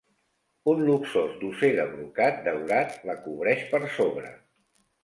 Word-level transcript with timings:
Un 0.71 0.79
luxós 0.87 1.35
dosser 1.43 1.69
de 1.81 1.85
brocat 1.93 2.43
daurat 2.49 2.99
la 3.13 3.19
cobreix 3.29 3.67
per 3.77 3.85
sobre. 4.01 4.35